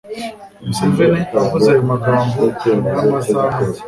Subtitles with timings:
[0.65, 3.65] museveni avuze ayo magambo nyuma y'amasaha make